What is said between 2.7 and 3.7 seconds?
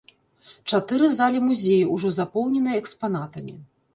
экспанатамі.